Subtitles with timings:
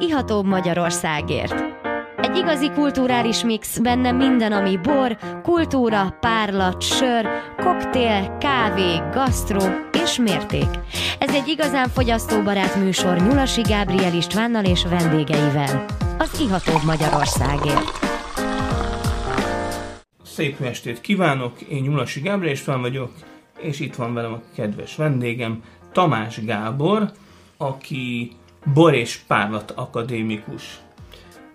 [0.00, 1.54] ihatóbb Magyarországért.
[2.16, 9.60] Egy igazi kulturális mix, benne minden, ami bor, kultúra, párlat, sör, koktél, kávé, gasztró
[10.02, 10.68] és mérték.
[11.18, 15.84] Ez egy igazán fogyasztóbarát műsor Nyulasi Gábriel Istvánnal és vendégeivel.
[16.18, 18.06] Az ihatóbb Magyarországért.
[20.24, 23.12] Szép estét kívánok, én Nyulasi Gábriel István vagyok,
[23.58, 25.62] és itt van velem a kedves vendégem,
[25.92, 27.12] Tamás Gábor,
[27.56, 28.32] aki
[28.64, 30.78] bor és párlat akadémikus.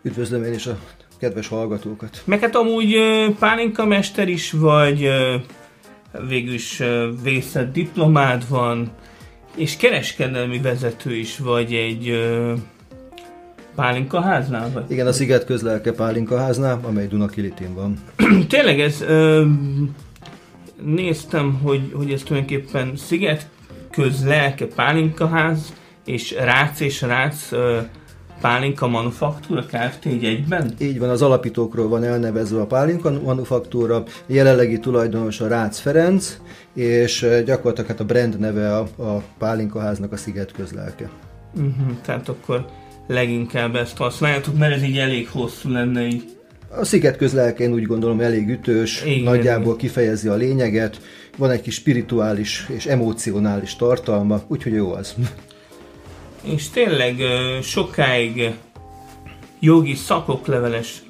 [0.01, 0.77] Üdvözlöm én is a
[1.17, 2.21] kedves hallgatókat.
[2.25, 2.95] Meg hát amúgy
[3.39, 5.09] pálinka mester is vagy,
[6.27, 6.81] végül is
[7.23, 8.91] vészett diplomád van,
[9.55, 12.27] és kereskedelmi vezető is vagy egy
[13.75, 14.71] pálinkaháznál?
[14.73, 14.83] Vagy?
[14.87, 17.97] Igen, a Sziget közlelke pálinkaháznál, amely Dunakilitin van.
[18.47, 19.45] Tényleg ez, ö,
[20.83, 23.47] néztem, hogy, hogy ez tulajdonképpen Sziget
[23.91, 25.73] közlelke pálinkaház,
[26.05, 27.49] és Rác és Rác
[28.41, 30.05] Pálinka Manufaktúra Kft.
[30.05, 30.73] egyben?
[30.79, 36.37] Így van, az alapítókról van elnevezve a Pálinka Manufaktúra, jelenlegi tulajdonos a Rácz Ferenc,
[36.73, 41.09] és gyakorlatilag hát a brand neve a, a Pálinkaháznak a Sziget közlelke.
[41.53, 42.65] Uh-huh, tehát akkor
[43.07, 46.23] leginkább ezt használjátok, mert ez így elég hosszú lenne így.
[46.77, 51.01] A sziget közlelkén úgy gondolom elég ütős, igen, nagyjából kifejezi a lényeget,
[51.37, 55.15] van egy kis spirituális és emocionális tartalma, úgyhogy jó az.
[56.43, 57.21] És tényleg
[57.61, 58.53] sokáig
[59.59, 61.03] jogi szakokleveles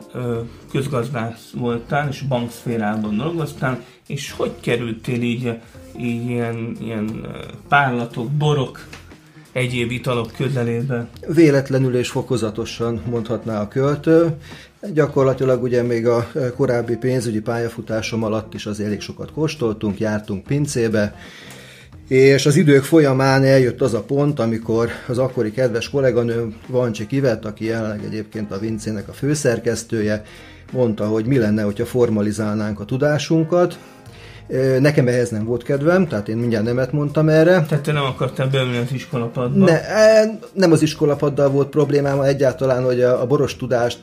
[0.72, 5.53] közgazdász voltál, és bankszférában dolgoztál, és hogy kerültél így,
[5.98, 7.25] így ilyen, ilyen
[7.67, 8.88] párlatok, borok
[9.52, 11.08] egyéb italok közelébe.
[11.28, 14.38] Véletlenül és fokozatosan mondhatná a költő.
[14.94, 21.16] Gyakorlatilag ugye még a korábbi pénzügyi pályafutásom alatt is az elég sokat kóstoltunk, jártunk pincébe,
[22.08, 27.46] és az idők folyamán eljött az a pont, amikor az akkori kedves kolléganő Vancsi Kivet,
[27.46, 30.24] aki jelenleg egyébként a Vincének a főszerkesztője,
[30.72, 33.78] mondta, hogy mi lenne, hogyha formalizálnánk a tudásunkat,
[34.80, 37.66] Nekem ehhez nem volt kedvem, tehát én mindjárt nemet mondtam erre.
[37.68, 39.66] Tehát te nem akartál beülni az iskolapadba?
[39.66, 39.80] Ne,
[40.53, 44.00] nem az iskolapaddal volt problémám, egyáltalán, hogy a, a boros tudást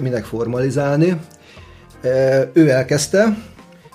[0.00, 1.16] minek formalizálni.
[2.52, 3.36] Ő elkezdte,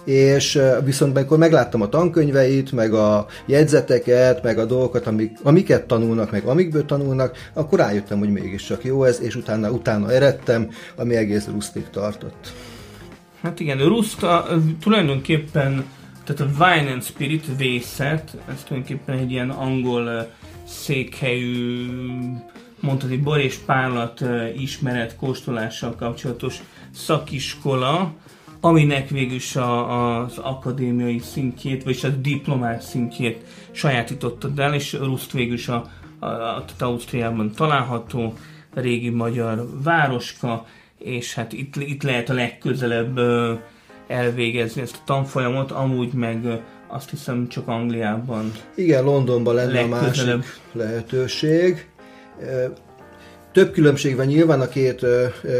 [0.06, 6.32] és viszont amikor megláttam a tankönyveit, meg a jegyzeteket, meg a dolgokat, amik, amiket tanulnak,
[6.32, 11.48] meg amikből tanulnak, akkor rájöttem, hogy mégiscsak jó ez, és utána, utána eredtem, ami egész
[11.48, 12.54] rusztig tartott.
[13.42, 14.48] Hát igen, Ruszka
[14.82, 15.86] tulajdonképpen,
[16.24, 20.32] tehát a Wine and Spirit vészet, ez tulajdonképpen egy ilyen angol
[20.68, 21.86] székhelyű,
[22.80, 24.22] mondhatni bor és párlat
[24.58, 26.62] ismeret kóstolással kapcsolatos
[26.94, 28.14] szakiskola,
[28.66, 35.32] aminek végül is a, az akadémiai szintjét, vagy a diplomás szintjét sajátítottad el, és Ruszt
[35.32, 35.90] végül is a,
[36.20, 38.34] a, a, Ausztriában található
[38.74, 40.66] régi magyar városka,
[40.98, 43.20] és hát itt, itt lehet a legközelebb
[44.08, 48.52] elvégezni ezt a tanfolyamot, amúgy meg azt hiszem csak Angliában.
[48.76, 51.88] Igen, Londonban lenne a másik lehetőség.
[53.56, 55.06] Több különbség van nyilván a két,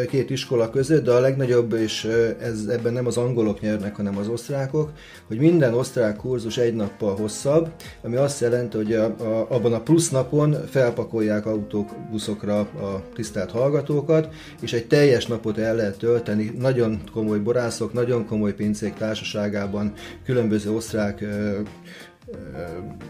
[0.10, 2.04] két iskola között, de a legnagyobb, és
[2.40, 4.92] ez, ebben nem az angolok nyernek, hanem az osztrákok,
[5.28, 7.70] hogy minden osztrák kurzus egy nappal hosszabb,
[8.04, 13.52] ami azt jelenti, hogy a, a, abban a plusz napon felpakolják autók, buszokra a tisztelt
[13.52, 19.94] hallgatókat, és egy teljes napot el lehet tölteni nagyon komoly borászok, nagyon komoly pincék társaságában,
[20.26, 21.24] különböző osztrák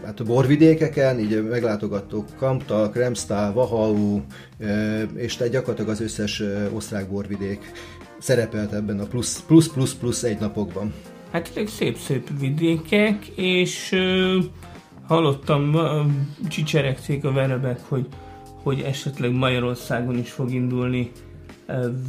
[0.04, 4.20] hát a borvidékeken, így meglátogattuk Kampta, Kremsta, Vahau,
[5.14, 7.72] és tehát gyakorlatilag az összes osztrák borvidék
[8.18, 10.92] szerepelt ebben a plusz, plusz, plusz, plusz egy napokban.
[11.30, 14.44] Hát ezek szép-szép vidékek, és uh,
[15.06, 16.06] hallottam, uh,
[16.48, 18.06] csicseregték a verebek, hogy,
[18.62, 21.10] hogy esetleg Magyarországon is fog indulni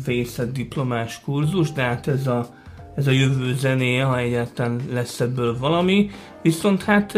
[0.06, 2.56] vészett diplomás kurzus, de hát ez a
[2.97, 6.09] ez a jövő zenéje, ha egyáltalán lesz ebből valami.
[6.41, 7.12] Viszont hát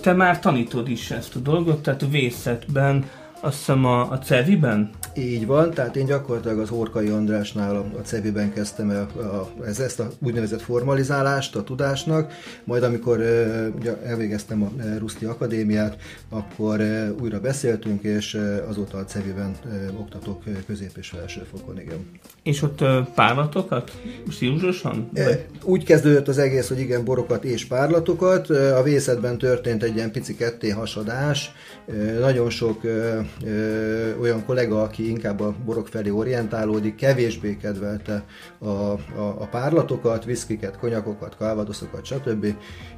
[0.00, 3.04] te már tanítod is ezt a dolgot, tehát vészetben,
[3.40, 4.90] azt hiszem a, a Ceviben?
[5.14, 10.00] Így van, tehát én gyakorlatilag az Orkai Andrásnál a, CEVI-ben kezdtem el a, ez, ezt
[10.00, 12.32] a úgynevezett formalizálást a tudásnak,
[12.64, 15.96] majd amikor uh, elvégeztem a uh, Ruszti Akadémiát,
[16.28, 19.56] akkor uh, újra beszéltünk, és uh, azóta a CEVI-ben
[19.98, 22.06] oktatok közép- és felsőfokon, igen.
[22.42, 22.84] És ott
[23.14, 23.92] párlatokat?
[24.30, 25.10] Stílusosan?
[25.62, 28.50] Úgy kezdődött az egész, hogy igen, borokat és párlatokat.
[28.50, 31.52] A vészetben történt egy ilyen pici ketté hasadás,
[32.20, 32.80] nagyon sok
[33.44, 38.24] ö, olyan kollega, aki inkább a borok felé orientálódik, kevésbé kedvelte
[38.58, 42.46] a, a, a párlatokat, viszkiket, konyakokat, kálvadoszokat, stb.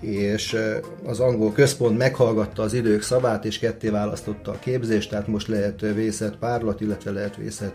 [0.01, 0.57] És
[1.05, 5.81] az angol központ meghallgatta az idők szabát, és ketté választotta a képzést, tehát most lehet
[5.81, 7.75] vészett párlat, illetve lehet vészett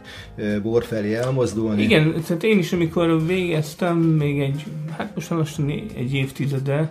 [0.62, 1.82] bor felé elmozdulni.
[1.82, 4.64] Igen, tehát én is, amikor végeztem, még egy,
[4.98, 6.90] hát most lassan egy évtizede,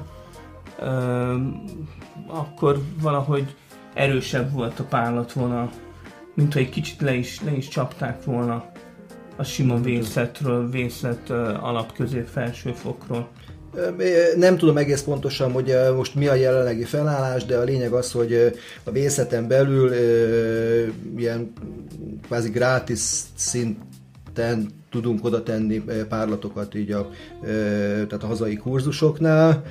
[2.27, 3.55] akkor valahogy
[3.95, 5.71] erősebb volt a párlatvonal,
[6.35, 8.71] mint hogy egy kicsit le is, le is csapták volna
[9.37, 11.31] a sima vészetről, vészet
[11.61, 13.29] alap közép felsőfokról.
[14.37, 18.53] Nem tudom egész pontosan, hogy most mi a jelenlegi felállás, de a lényeg az, hogy
[18.85, 19.93] a vészeten belül
[21.17, 21.53] ilyen
[22.23, 23.01] kvázi gratis
[24.35, 27.11] szinten tudunk oda tenni párlatokat így a,
[28.09, 29.63] tehát a hazai kurzusoknál,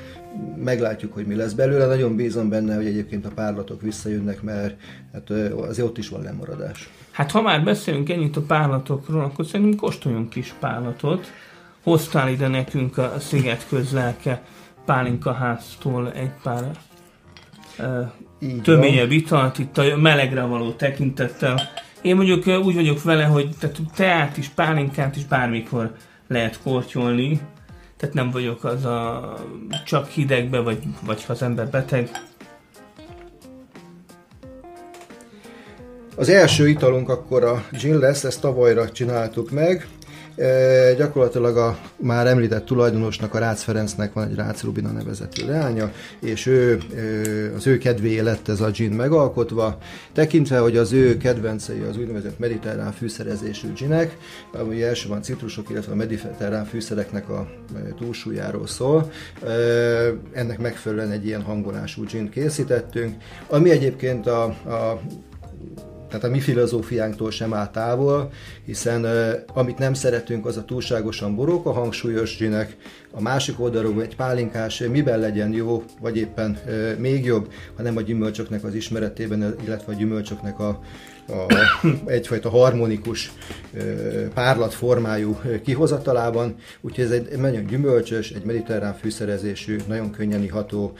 [0.63, 1.85] meglátjuk, hogy mi lesz belőle.
[1.85, 4.79] Nagyon bízom benne, hogy egyébként a párlatok visszajönnek, mert
[5.13, 6.89] hát azért ott is van lemaradás.
[7.11, 11.31] Hát ha már beszélünk ennyit a párlatokról, akkor szerintem kóstoljunk kis párlatot.
[11.83, 14.41] Hoztál ide nekünk a Sziget közlelke
[14.85, 16.71] Pálinka háztól egy pár
[17.79, 21.61] uh, töményebb italt, itt a melegre való tekintettel.
[22.01, 25.91] Én mondjuk úgy vagyok vele, hogy tehát teát is, pálinkát is bármikor
[26.27, 27.41] lehet kortyolni,
[27.97, 29.33] tehát nem vagyok az a
[29.85, 32.09] csak hidegbe, vagy, vagy ha az ember beteg.
[36.15, 39.87] Az első italunk akkor a gin lesz, ezt tavalyra csináltuk meg.
[40.35, 45.91] E, gyakorlatilag a már említett tulajdonosnak, a Rácz Ferencnek van egy Rácz Rubina nevezetű leánya,
[46.19, 49.77] és ő, e, az ő kedvéé lett ez a gin megalkotva,
[50.13, 54.17] tekintve, hogy az ő kedvencei az úgynevezett mediterrán fűszerezésű ginek,
[54.53, 59.11] ami elsőben citrusok, illetve a mediterrán fűszereknek a e, túlsúlyáról szól.
[60.33, 63.15] Ennek megfelelően egy ilyen hangolású gin készítettünk,
[63.47, 65.01] ami egyébként a, a
[66.11, 68.31] tehát a mi filozófiánktól sem áll távol,
[68.65, 69.05] hiszen
[69.53, 72.75] amit nem szeretünk, az a túlságosan borok, a hangsúlyos zsinek,
[73.11, 76.57] a másik oldalról egy pálinkás miben legyen jó, vagy éppen
[76.97, 80.79] még jobb, hanem a gyümölcsöknek az ismeretében, illetve a gyümölcsöknek a,
[81.27, 81.45] a,
[82.05, 83.31] egyfajta harmonikus
[84.33, 90.93] párlat formájú kihozatalában, úgyhogy ez egy nagyon gyümölcsös, egy mediterrán fűszerezésű, nagyon könnyen iható.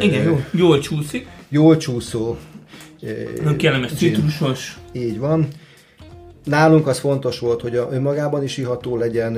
[0.00, 1.26] Igen, jó, jól csúszik.
[1.48, 2.36] Jól csúszó,
[3.42, 4.78] nem kellemes citrusos.
[4.92, 5.48] Így van.
[6.44, 9.36] Nálunk az fontos volt, hogy a önmagában is iható legyen,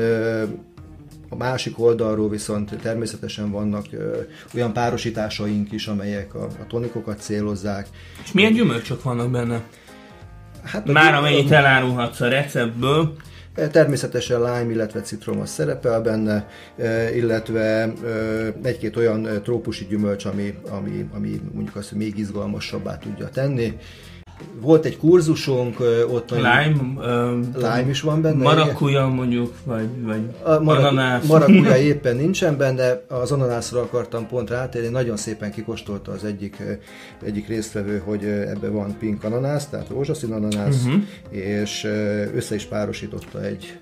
[1.28, 4.16] a másik oldalról viszont természetesen vannak ö,
[4.54, 7.86] olyan párosításaink is, amelyek a, a tonikokat célozzák.
[8.24, 9.60] És milyen gyümölcsök vannak benne?
[10.62, 13.16] Hát Már amennyit elárulhatsz a receptből.
[13.54, 16.48] Természetesen lime, illetve citromos szerepel benne,
[17.14, 17.92] illetve
[18.62, 23.76] egy-két olyan trópusi gyümölcs, ami, ami, ami mondjuk azt, hogy még izgalmasabbá tudja tenni.
[24.60, 25.76] Volt egy kurzusunk,
[26.10, 27.04] ott Lime, uh,
[27.54, 28.42] lime is van benne.
[28.42, 31.26] Marakuja mondjuk, vagy, vagy a marak, ananász.
[31.26, 36.62] Marakuja éppen nincsen benne, az ananászra akartam pont rátérni, nagyon szépen kikóstolta az egyik,
[37.22, 41.02] egyik résztvevő, hogy ebbe van pink ananász, tehát rózsaszín ananász, uh-huh.
[41.30, 41.84] és
[42.34, 43.78] össze is párosította egy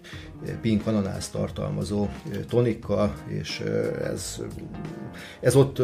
[0.61, 2.08] pink ananász tartalmazó
[2.49, 3.62] tonikkal, és
[4.12, 4.41] ez,
[5.41, 5.82] ez ott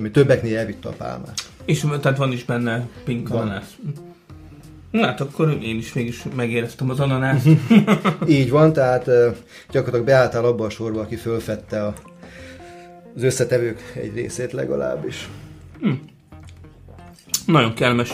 [0.00, 1.49] mint többeknél elvitte a pálmát.
[1.64, 3.76] És tehát van is benne pink ananász.
[4.90, 7.48] Na hát akkor én is mégis megéreztem az ananászt.
[8.28, 9.04] Így van, tehát
[9.70, 11.94] gyakorlatilag beálltál abba a sorba, aki fölfedte a,
[13.16, 15.28] az összetevők egy részét legalábbis.
[15.80, 15.92] Hm.
[17.46, 18.12] Nagyon kellemes.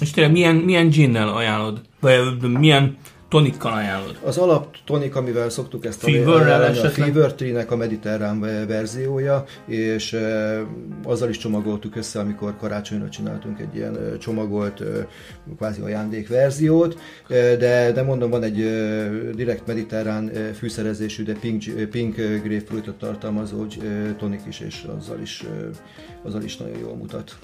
[0.00, 1.80] És tényleg milyen, milyen ginnel ajánlod?
[2.00, 2.96] Vagy milyen
[3.36, 4.18] tonikkal ajánlod?
[4.24, 10.12] Az alap tonik, amivel szoktuk ezt a ajánlani, a Fever Tree-nek a mediterrán verziója, és
[10.12, 10.60] e,
[11.04, 15.08] azzal is csomagoltuk össze, amikor karácsonyra csináltunk egy ilyen e, csomagolt, e,
[15.56, 21.62] kvázi ajándékverziót, e, de, de mondom, van egy e, direkt mediterrán e, fűszerezésű, de pink,
[21.90, 25.68] pink grapefruitot tartalmazó e, tonik is, és azzal is, e,
[26.22, 27.36] azzal is nagyon jól mutat.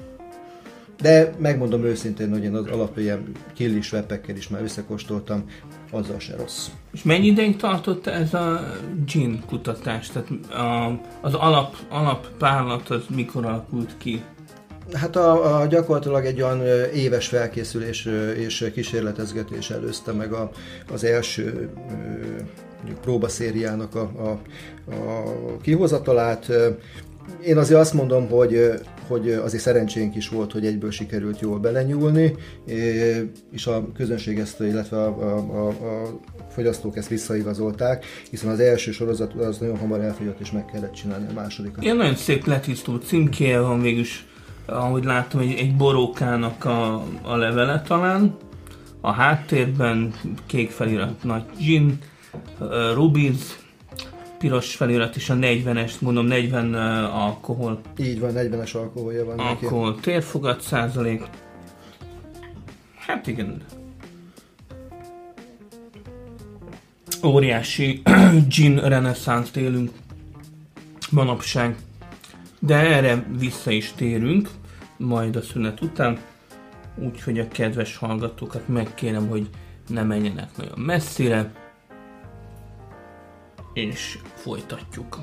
[1.01, 3.23] De megmondom őszintén, hogy én az alapján
[3.55, 5.45] killis webekkel is már összekóstoltam,
[5.91, 6.69] azzal se rossz.
[6.93, 8.61] És mennyi ideig tartott ez a
[9.07, 10.11] gin kutatás?
[10.11, 14.23] Tehát a, az alap, alappárlat az mikor alakult ki?
[14.93, 20.51] Hát a, a gyakorlatilag egy olyan éves felkészülés és kísérletezgetés előzte meg a,
[20.93, 21.71] az első
[22.77, 24.31] mondjuk próbaszériának a, a,
[24.93, 26.53] a kihozatalát.
[27.45, 28.73] Én azért azt mondom, hogy,
[29.07, 32.35] hogy azért szerencsénk is volt, hogy egyből sikerült jól belenyúlni,
[33.53, 36.19] és a közönség ezt, illetve a, a, a, a
[36.51, 41.27] fogyasztók ezt visszaigazolták, hiszen az első sorozat az nagyon hamar elfogyott, és meg kellett csinálni
[41.31, 41.83] a másodikat.
[41.83, 44.27] Ilyen nagyon szép letisztult címkéje van végülis
[44.67, 48.37] ahogy látom, egy, egy borókának a, a levele talán.
[49.01, 50.13] A háttérben
[50.47, 51.99] kék felirat nagy gin,
[52.95, 53.62] rubiz,
[54.43, 57.81] piros felirat is a 40-es, mondom 40 uh, alkohol.
[57.99, 60.01] Így van, 40-es alkoholja van Alkohol, neki.
[60.01, 61.23] térfogat százalék.
[62.97, 63.63] Hát igen.
[67.25, 68.03] Óriási
[68.55, 69.91] gin reneszánst élünk
[71.11, 71.77] manapság.
[72.59, 74.51] De erre vissza is térünk,
[74.97, 76.19] majd a szünet után.
[76.97, 79.49] Úgyhogy a kedves hallgatókat megkérem, hogy
[79.89, 81.53] ne menjenek nagyon messzire.
[83.73, 85.21] És folytatjuk.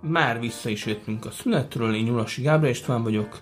[0.00, 3.40] Már vissza is jöttünk a szünetről, én Nyulasi Gábor István vagyok,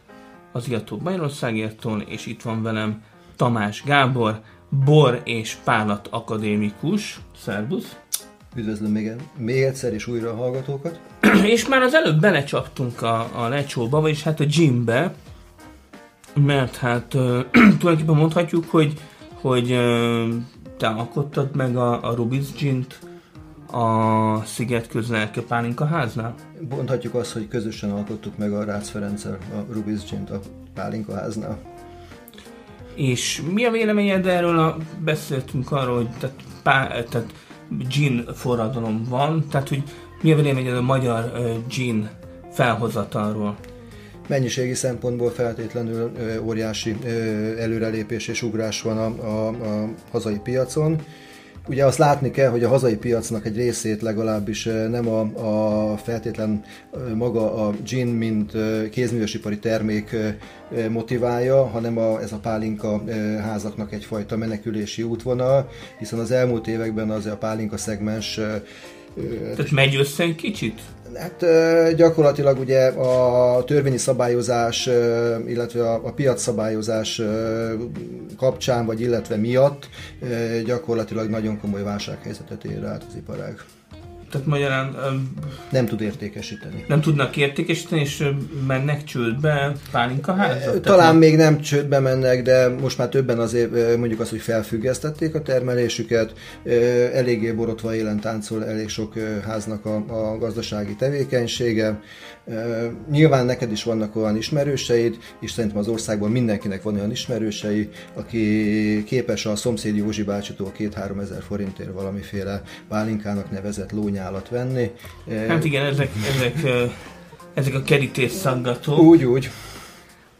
[0.52, 3.02] az Iató Magyarországértól, és itt van velem
[3.36, 7.20] Tamás Gábor, bor és pállat akadémikus.
[7.36, 7.96] Szerbusz!
[8.54, 11.00] Üdvözlöm még, még egyszer és újra a hallgatókat.
[11.54, 15.14] és már az előbb belecsaptunk a, a lecsóba, vagyis hát a gymbe,
[16.34, 17.44] mert hát uh,
[17.78, 19.00] tulajdonképpen mondhatjuk, hogy,
[19.40, 20.28] hogy uh,
[20.76, 22.98] te alkottad meg a, a Rubis Gint
[23.72, 26.34] a Sziget közelke Pálinka háznál?
[26.68, 30.40] Mondhatjuk azt, hogy közösen alkottuk meg a Rácz Ferenccel a Rubis Gint a
[30.74, 31.58] Pálinka háznál.
[32.94, 34.58] És mi a véleményed erről?
[34.58, 37.32] A, beszéltünk arról, hogy tehát, pá, tehát
[37.88, 39.82] gin forradalom van, tehát hogy
[40.22, 42.10] mi a véleményed a magyar uh, gin
[42.52, 43.56] felhozatalról?
[44.30, 46.12] Mennyiségi szempontból feltétlenül
[46.44, 46.96] óriási
[47.58, 50.96] előrelépés és ugrás van a, a, a hazai piacon.
[51.68, 55.20] Ugye azt látni kell, hogy a hazai piacnak egy részét legalábbis nem a,
[55.92, 56.64] a feltétlen
[57.14, 58.52] maga a gin, mint
[58.90, 60.16] kézművesipari termék
[60.88, 63.02] motiválja, hanem a, ez a pálinka
[63.42, 65.68] házaknak egyfajta menekülési útvonal,
[65.98, 68.40] hiszen az elmúlt években az a pálinka szegmens
[69.56, 70.80] tehát megy össze egy kicsit?
[71.14, 71.44] Hát
[71.96, 74.86] gyakorlatilag ugye a törvényi szabályozás,
[75.46, 77.22] illetve a, piac szabályozás
[78.36, 79.88] kapcsán, vagy illetve miatt
[80.64, 83.60] gyakorlatilag nagyon komoly válsághelyzetet ér át az iparág.
[84.30, 84.96] Tehát magyarán...
[85.70, 86.84] Nem tud értékesíteni.
[86.88, 88.28] Nem tudnak értékesíteni, és
[88.66, 90.82] mennek csődbe pálinka házat?
[90.82, 95.34] Talán Tehát még nem csődbe mennek, de most már többen azért mondjuk azt, hogy felfüggesztették
[95.34, 96.32] a termelésüket.
[97.12, 99.14] Eléggé borotva élen táncol elég sok
[99.46, 102.00] háznak a, a gazdasági tevékenysége.
[103.10, 109.04] Nyilván neked is vannak olyan ismerőseid, és szerintem az országban mindenkinek van olyan ismerősei, aki
[109.04, 114.90] képes a szomszéd Józsi bácsitól két-három ezer forintért valamiféle pálinkának nevezett lónyálat venni.
[115.48, 116.54] Hát igen, ezek, ezek,
[117.54, 118.98] ezek a kerítés szaggatók.
[118.98, 119.50] Úgy, úgy.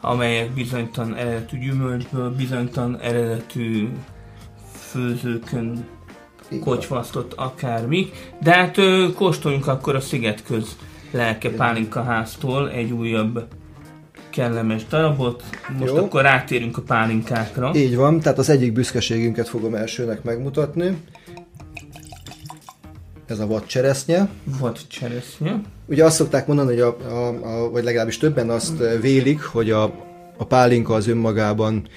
[0.01, 3.89] Amelyek bizonytalan eredetű gyümölcsből, bizonytalan eredetű
[4.91, 5.87] főzőkön
[6.61, 8.11] kocsvasztott akármi.
[8.43, 8.77] De hát
[9.15, 10.77] kóstoljunk akkor a sziget köz
[11.11, 13.47] lelke pálinka háztól egy újabb
[14.31, 15.43] kellemes darabot.
[15.79, 16.05] Most Jó.
[16.05, 17.71] akkor rátérünk a pálinkákra.
[17.75, 20.97] Így van, tehát az egyik büszkeségünket fogom elsőnek megmutatni.
[23.27, 24.29] Ez a vadcseresznye.
[24.59, 25.61] Vadcseresznye.
[25.87, 29.83] Ugye azt szokták mondani, hogy a, a, a, vagy legalábbis többen azt vélik, hogy a,
[30.37, 31.89] a pálinka az önmagában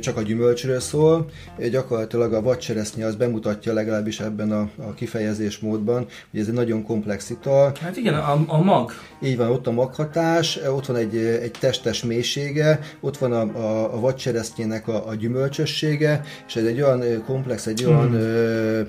[0.00, 1.30] csak a gyümölcsről szól.
[1.70, 6.82] Gyakorlatilag a vadcseresznye az bemutatja legalábbis ebben a, a kifejezés módban, hogy ez egy nagyon
[6.82, 7.72] komplex ital.
[7.80, 8.92] Hát igen, a, a mag.
[9.22, 13.94] Így van, ott a maghatás, ott van egy, egy testes mélysége, ott van a, a,
[13.94, 18.18] a vadcseresznyének a, a gyümölcsössége, és ez egy olyan komplex, egy olyan hmm.
[18.18, 18.80] ö,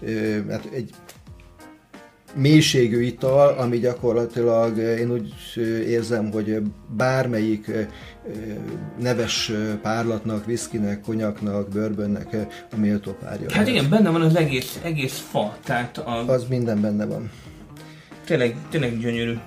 [0.00, 0.90] ö, hát egy
[2.34, 5.32] mélységű ital, ami gyakorlatilag én úgy
[5.86, 6.62] érzem, hogy
[6.96, 7.70] bármelyik
[9.00, 12.36] neves párlatnak, viszkinek, konyaknak, bőrbönnek
[12.72, 13.52] a méltó párja.
[13.52, 16.26] Hát igen, benne van az egész, egész fa, tehát a...
[16.26, 17.30] Az minden benne van.
[18.24, 19.38] Tényleg, tényleg gyönyörű.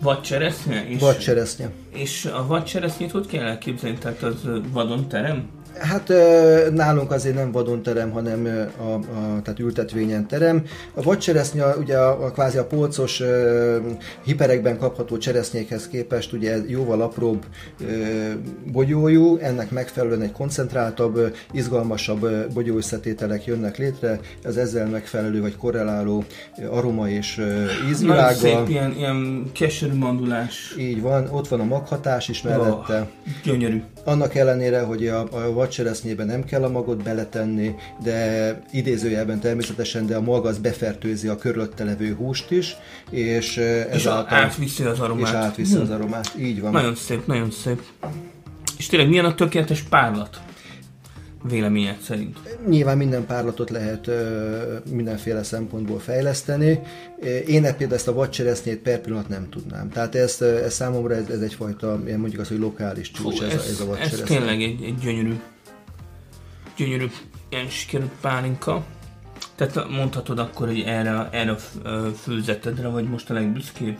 [0.00, 0.88] Vadcseresznye?
[0.88, 1.70] És, vadcseresznye.
[1.94, 3.98] És a vadcseresznyét hogy kell elképzelni?
[3.98, 5.48] Tehát az vadon terem?
[5.78, 6.12] Hát
[6.72, 10.64] nálunk azért nem vadon terem, hanem a, a, tehát ültetvényen terem.
[10.94, 13.22] A vadcseresznye ugye a, a kvázi a polcos
[14.24, 17.44] hiperekben kapható cseresznyékhez képest ugye jóval apróbb
[18.72, 26.24] bogyójú, ennek megfelelően egy koncentráltabb, izgalmasabb bogyóösszetételek jönnek létre, az ezzel megfelelő vagy korreláló
[26.70, 27.42] aroma és
[27.90, 28.22] ízvilága.
[28.22, 30.74] Nagyon szép, ilyen, ilyen keserű mandulás.
[30.78, 33.00] Így van, ott van a maghatás is mellette.
[33.00, 33.06] Oh,
[33.44, 33.82] gyönyörű.
[34.04, 40.16] Annak ellenére, hogy a, a vadcseresznyébe nem kell a magot beletenni, de idézőjelben természetesen, de
[40.16, 42.76] a mag az befertőzi a körülötte levő húst is,
[43.10, 45.28] és ez és átviszi az aromát.
[45.28, 46.72] És átviszi az aromát, így van.
[46.72, 47.82] Nagyon szép, nagyon szép.
[48.78, 50.40] És tényleg milyen a tökéletes párlat?
[51.48, 52.38] véleményed szerint?
[52.68, 54.10] Nyilván minden párlatot lehet
[54.90, 56.80] mindenféle szempontból fejleszteni.
[57.46, 59.88] Én például ezt a vadcseresznyét per pillanat nem tudnám.
[59.88, 63.68] Tehát ez, ez számomra ez, ez egyfajta, mondjuk az, hogy lokális csúcs, Fú, ez, ez,
[63.70, 64.22] ez a vadcseresznye.
[64.22, 65.34] Ez tényleg egy, egy gyönyörű,
[66.76, 67.06] gyönyörű
[67.48, 68.84] ilyen sikerült pálinka.
[69.54, 71.56] Tehát mondhatod akkor, hogy erre, erre a
[72.22, 73.96] főzetedre vagy most a legbüszkébb?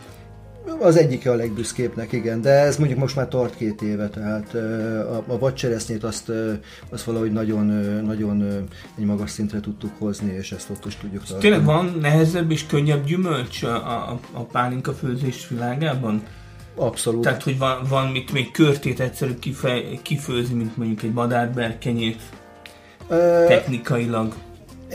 [0.81, 5.25] Az egyike a legbüszkébbnek, igen, de ez mondjuk most már tart két éve, tehát a,
[5.27, 6.33] a vadcseresznyét azt,
[6.89, 7.67] azt valahogy nagyon,
[8.05, 8.43] nagyon
[8.99, 11.41] egy magas szintre tudtuk hozni, és ezt ott is tudjuk tartani.
[11.41, 16.23] Tényleg van nehezebb és könnyebb gyümölcs a, a, a pálinka főzés világában?
[16.75, 17.23] Abszolút.
[17.23, 22.23] Tehát, hogy van, van mit még körtét egyszerű kifej, kifőzni, mint mondjuk egy madárberkenyét?
[23.09, 24.33] Technikailag.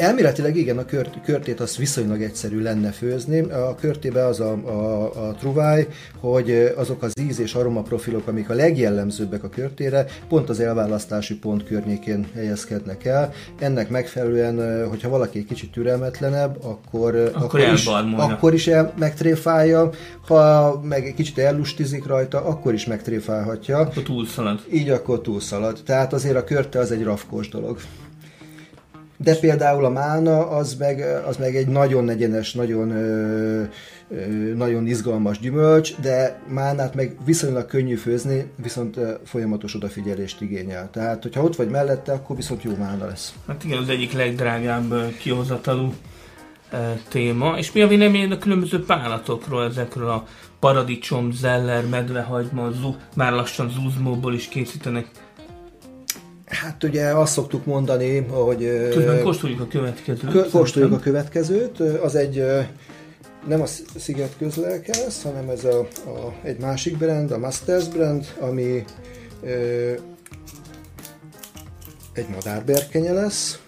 [0.02, 3.40] Elméletileg igen, a kört, körtét azt viszonylag egyszerű lenne főzni.
[3.40, 5.88] A körtébe az a, a, a truváj,
[6.20, 11.36] hogy azok az íz és aroma profilok, amik a legjellemzőbbek a körtére, pont az elválasztási
[11.36, 13.34] pont környékén helyezkednek el.
[13.60, 17.86] Ennek megfelelően, hogyha valaki egy kicsit türelmetlenebb, akkor, akkor, akkor is,
[18.18, 19.90] akkor is el, megtréfálja,
[20.28, 23.78] ha meg egy kicsit ellustizik rajta, akkor is megtréfálhatja.
[23.78, 24.60] Akkor túlszalad.
[24.74, 25.80] Így akkor túlszalad.
[25.86, 27.78] Tehát azért a körte az egy rafkós dolog.
[29.24, 32.88] De például a mána az meg, az meg egy nagyon egyenes, nagyon,
[34.56, 40.90] nagyon izgalmas gyümölcs, de mánát meg viszonylag könnyű főzni, viszont folyamatos odafigyelést igényel.
[40.92, 43.34] Tehát, hogyha ott vagy mellette, akkor viszont jó mána lesz.
[43.48, 45.94] Hát igen, az egyik legdrágább kihozatalú
[47.10, 47.58] téma.
[47.58, 50.26] És mi a véleményed a különböző pálatokról, ezekről a
[50.60, 55.08] paradicsom, zeller, medvehagyma, zu, már lassan zuzmóból is készítenek
[56.52, 58.90] Hát ugye azt szoktuk mondani, hogy...
[58.92, 60.50] Közben kóstoljuk a következőt.
[60.50, 61.80] Kóstoljuk a következőt.
[61.80, 62.44] Az egy
[63.48, 63.66] nem a
[63.96, 68.84] Sziget közlelkez, hanem ez a, a, egy másik brand, a Masters brand, ami
[69.44, 69.92] ö,
[72.14, 73.60] egy madárberkenye lesz.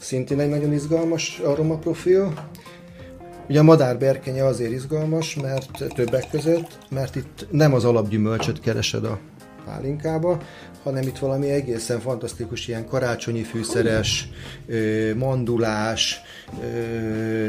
[0.00, 2.32] Szintén egy nagyon izgalmas aromaprofil.
[3.48, 9.18] Ugye a madárberkenye azért izgalmas, mert többek között, mert itt nem az alapgyümölcsöt keresed a
[9.64, 10.40] pálinkába,
[10.82, 14.28] hanem itt valami egészen fantasztikus, ilyen karácsonyi fűszeres,
[15.16, 16.20] mandulás,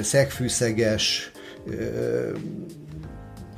[0.01, 1.31] szegfűszeges,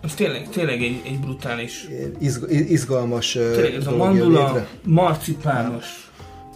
[0.02, 1.88] az tényleg, tényleg egy, egy brutális...
[2.20, 6.12] Izg, izgalmas tényleg, ez a mandula, marcipános.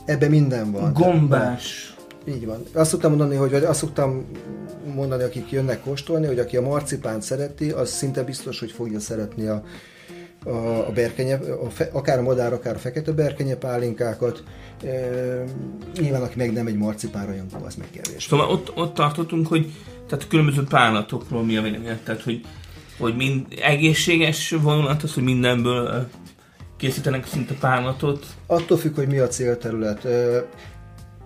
[0.06, 0.94] Ebben minden van.
[0.94, 1.96] Gombás.
[2.28, 2.64] Így van.
[2.74, 4.26] Azt szoktam mondani, hogy vagy azt szoktam
[4.96, 9.46] mondani, akik jönnek kóstolni, hogy aki a marcipánt szereti, az szinte biztos, hogy fogja szeretni
[9.46, 9.64] a,
[10.48, 14.44] a, a berkenye, a fe, akár a madár, akár a fekete berkenye pálinkákat.
[14.84, 14.90] E,
[16.00, 18.24] nyilván, aki meg nem egy marcipán rajongó, az meg kevés.
[18.24, 19.72] Szóval ott, ott tartottunk, hogy
[20.08, 22.00] tehát különböző pálatokról mi a véleményed?
[22.04, 22.42] Tehát, hogy,
[22.98, 26.08] hogy mind egészséges vonulat az, hogy mindenből
[26.78, 28.26] készítenek szinte pálatot?
[28.46, 30.08] Attól függ, hogy mi a célterület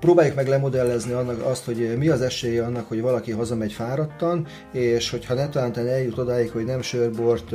[0.02, 5.10] próbáljuk meg lemodellezni annak azt, hogy mi az esélye annak, hogy valaki hazamegy fáradtan, és
[5.10, 7.50] hogyha netalántán eljut odáig, hogy nem sörbort,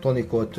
[0.00, 0.56] tonikot,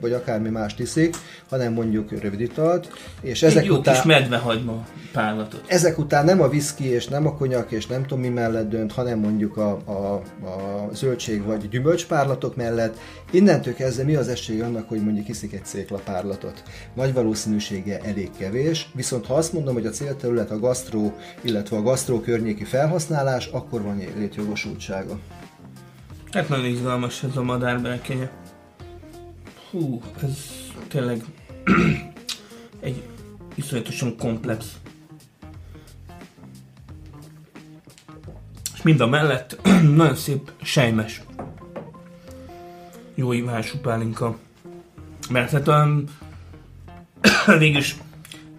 [0.00, 1.16] vagy akármi más tiszik,
[1.48, 2.88] hanem mondjuk rövid italt,
[3.20, 3.94] és ezek jó után...
[3.94, 5.64] kis medvehagyma pálatot.
[5.66, 8.92] Ezek után nem a viszki, és nem a konyak, és nem tudom mi mellett dönt,
[8.92, 10.14] hanem mondjuk a, a,
[10.46, 12.96] a zöldség vagy gyümölcspárlatok mellett.
[13.30, 16.62] Innentől kezdve mi az esély annak, hogy mondjuk iszik egy széklapárlatot?
[16.94, 21.76] Nagy valószínűsége elég kevés, viszont ha azt mondom, hogy a cél terület a gasztró, illetve
[21.76, 25.18] a gasztró környéki felhasználás, akkor van létjogosultsága.
[26.32, 28.30] Hát nagyon izgalmas ez a madárbelkenye.
[29.70, 30.36] Hú, ez
[30.88, 31.24] tényleg
[32.80, 33.02] egy
[33.54, 34.76] iszonyatosan komplex.
[38.74, 39.60] És mind a mellett
[39.96, 41.22] nagyon szép sejmes.
[43.14, 44.38] Jó ivású pálinka.
[45.30, 46.04] Mert hát um,
[47.58, 47.96] végülis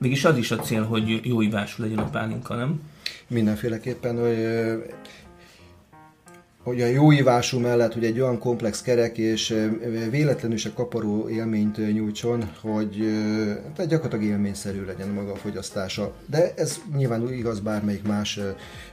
[0.04, 2.82] Mégis az is a cél, hogy jó ivású legyen a pálinka, nem?
[3.28, 4.38] Mindenféleképpen, hogy
[6.64, 9.70] hogy a jó ívású mellett, hogy egy olyan komplex kerek és
[10.10, 12.98] véletlenül se kaparó élményt nyújtson, hogy
[13.76, 16.14] tehát gyakorlatilag élményszerű legyen maga a fogyasztása.
[16.26, 18.40] De ez nyilván igaz bármelyik más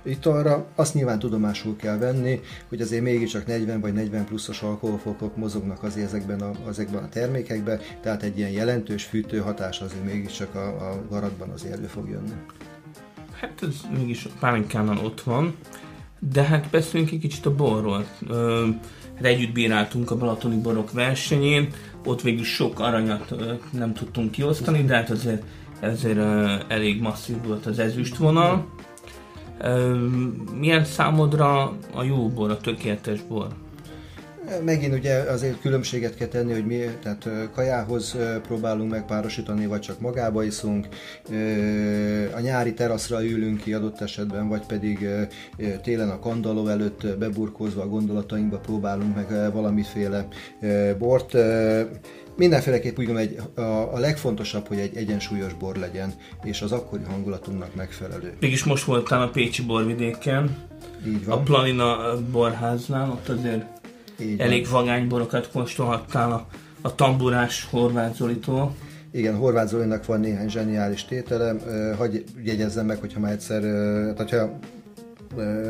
[0.02, 0.66] italra.
[0.74, 6.06] Azt nyilván tudomásul kell venni, hogy azért mégiscsak 40 vagy 40 pluszos alkoholfokok mozognak azért
[6.06, 11.02] ezekben a, ezekben a termékekben, tehát egy ilyen jelentős fűtő hatás azért mégiscsak a, a
[11.10, 12.32] garatban azért elő fog jönni.
[13.32, 15.56] Hát ez mégis pálinkánál ott van.
[16.20, 18.04] De hát beszéljünk egy kicsit a borról.
[19.14, 21.68] Hát együtt bíráltunk a Balatoni Borok versenyén,
[22.04, 23.34] ott végül sok aranyat
[23.72, 25.42] nem tudtunk kiosztani, de hát azért
[25.80, 26.18] ezért
[26.68, 28.66] elég masszív volt az ezüstvonal.
[30.58, 31.62] Milyen számodra
[31.94, 33.46] a jó bor, a tökéletes bor?
[34.64, 40.44] Megint ugye azért különbséget kell tenni, hogy mi, tehát kajához próbálunk megpárosítani, vagy csak magába
[40.44, 40.88] iszunk,
[42.34, 45.08] a nyári teraszra ülünk ki adott esetben, vagy pedig
[45.82, 50.26] télen a kandaló előtt beburkózva a gondolatainkba próbálunk meg valamiféle
[50.98, 51.36] bort.
[52.36, 57.02] Mindenféleképp úgy gondolom, egy, a, a legfontosabb, hogy egy egyensúlyos bor legyen, és az akkori
[57.02, 58.32] hangulatunknak megfelelő.
[58.40, 60.56] Mégis most voltál a Pécsi borvidéken,
[61.06, 61.38] Így van.
[61.38, 63.79] a Planina borháznál, ott azért
[64.22, 66.46] Így elég vagány borokat kóstolhattál a,
[66.80, 68.74] a tamburás Horváth Zolitól.
[69.12, 71.54] Igen, Horváth Zolinak van néhány zseniális tétele.
[71.96, 73.60] Hagy jegyezzem meg, hogyha már egyszer,
[74.16, 74.58] tehát ha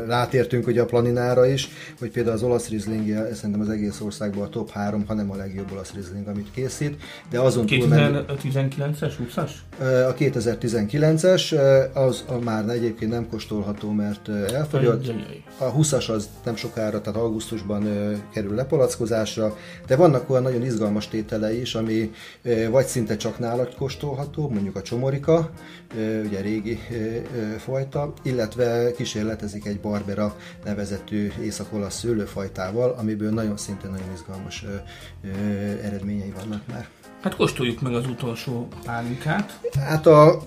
[0.07, 1.69] rátértünk ugye a planinára is,
[1.99, 5.71] hogy például az olasz Riesling szerintem az egész országban a top 3, hanem a legjobb
[5.71, 7.01] olasz Riesling, amit készít.
[7.29, 9.51] De azon 2019-es, 20-as?
[9.79, 11.55] A 2019-es,
[11.93, 15.13] az a már egyébként nem kóstolható, mert elfogyott.
[15.57, 17.87] A 20-as az nem sokára, tehát augusztusban
[18.33, 22.11] kerül lepalackozásra, de vannak olyan nagyon izgalmas tétele is, ami
[22.69, 25.51] vagy szinte csak nála kóstolható, mondjuk a csomorika,
[26.25, 26.79] ugye régi
[27.57, 28.91] fajta, illetve
[29.51, 30.35] kísérletezik egy Barbera
[30.65, 34.65] nevezetű észak-olasz szőlőfajtával, amiből nagyon szinte nagyon izgalmas
[35.83, 36.87] eredményei vannak már.
[37.21, 39.59] Hát kóstoljuk meg az utolsó pálinkát.
[39.79, 40.41] Hát a,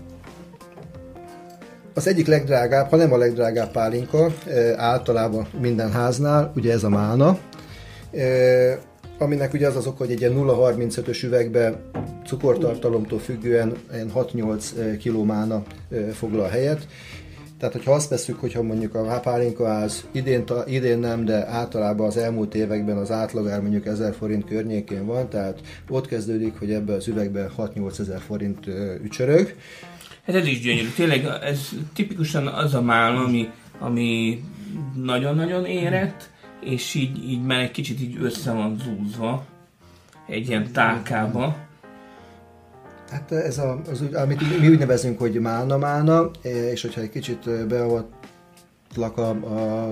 [1.95, 4.33] az egyik legdrágább, ha nem a legdrágább pálinka,
[4.77, 7.39] általában minden háznál, ugye ez a mána,
[9.19, 11.81] aminek ugye az az oka, hogy egy ilyen 0,35-ös üvegbe
[12.27, 13.77] cukortartalomtól függően
[14.15, 15.63] 6-8 kg mána
[16.13, 16.87] foglal helyet.
[17.65, 22.17] Tehát, hogyha azt veszük, hogyha mondjuk a pálinka ház idén, idén nem, de általában az
[22.17, 27.09] elmúlt években az átlagár mondjuk 1000 forint környékén van, tehát ott kezdődik, hogy ebbe az
[27.09, 28.67] üvegbe 6-8 ezer forint
[29.03, 29.57] ücsörög.
[30.27, 30.89] Hát ez is gyönyörű.
[30.97, 34.43] Tényleg ez tipikusan az a mál, ami, ami
[34.95, 39.47] nagyon-nagyon érett, és így, így már egy kicsit így össze van zúzva
[40.27, 41.57] egy ilyen tálkába.
[43.11, 48.07] Hát ez a, az, amit mi úgy nevezünk, hogy málna-málna, és hogyha egy kicsit beavat
[48.97, 49.89] a, a, a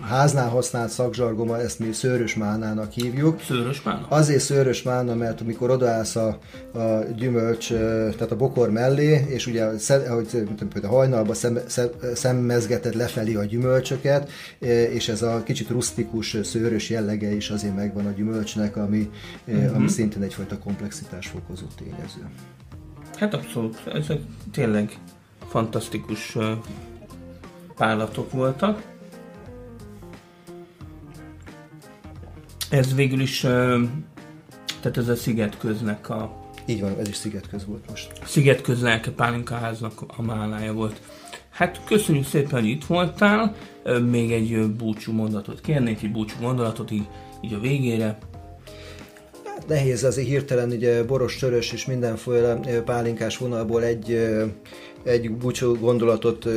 [0.00, 3.40] háznál használt szakzsargoma, ezt mi szőrös mánának hívjuk.
[3.40, 4.06] Szőrös mána?
[4.08, 6.38] Azért szőrös mána, mert amikor odaállsz a,
[6.74, 9.64] a gyümölcs, tehát a bokor mellé, és ugye
[10.08, 14.30] ahogy például hajnalban szem, szem, szemmezgeted lefelé a gyümölcsöket,
[14.92, 19.10] és ez a kicsit rustikus, szőrös jellege is azért megvan a gyümölcsnek, ami,
[19.46, 19.74] uh-huh.
[19.74, 22.30] ami szintén egyfajta komplexitás fokozó tényező.
[23.16, 24.20] Hát abszolút, ezek
[24.52, 24.98] tényleg
[25.48, 26.36] fantasztikus
[27.78, 28.82] pállatok voltak.
[32.70, 33.40] Ez végül is,
[34.80, 36.46] tehát ez a Szigetköznek a...
[36.66, 38.12] Így van, ez is Szigetköz volt most.
[38.24, 41.00] Szigetköz lelke pálinkaháznak a málája volt.
[41.50, 43.54] Hát köszönjük szépen, hogy itt voltál.
[44.10, 47.06] Még egy búcsú mondatot kérnék, egy búcsú gondolatot így,
[47.40, 48.18] így a végére.
[49.68, 54.28] Nehéz azért hirtelen ugye boros, törös és mindenféle pálinkás vonalból egy,
[55.02, 56.48] egy búcsú gondolatot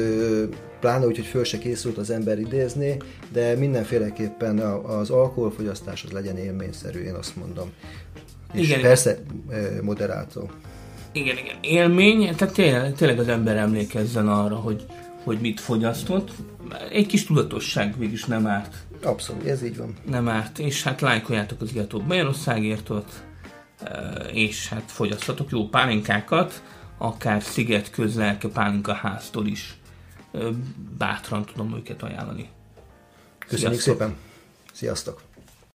[0.80, 2.98] pláne úgy, hogy föl se készült az ember idézni,
[3.32, 7.72] de mindenféleképpen az alkoholfogyasztás az legyen élményszerű, én azt mondom.
[8.54, 9.18] És igen, persze
[9.82, 10.50] moderáltó.
[11.12, 11.56] Igen, igen.
[11.62, 14.86] Élmény, tehát tényleg, tényleg az ember emlékezzen arra, hogy,
[15.24, 16.32] hogy mit fogyasztott.
[16.92, 18.76] Egy kis tudatosság végig nem árt.
[19.06, 19.96] Abszolút, ez így van.
[20.06, 23.12] Nem árt, és hát lájkoljátok az Igatók Magyarországért ott,
[24.34, 26.64] és hát fogyasztatok jó pálinkákat,
[26.98, 29.78] akár Sziget közlelke pálinka háztól is
[30.98, 32.50] bátran tudom őket ajánlani.
[33.48, 33.98] Köszönjük Sziasztok.
[33.98, 34.18] szépen!
[34.74, 35.22] Sziasztok!